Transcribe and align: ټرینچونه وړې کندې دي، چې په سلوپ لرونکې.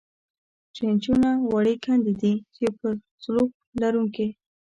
ټرینچونه 0.75 1.29
وړې 1.51 1.75
کندې 1.85 2.13
دي، 2.21 2.33
چې 2.55 2.65
په 2.77 2.87
سلوپ 3.23 3.51
لرونکې. 3.81 4.27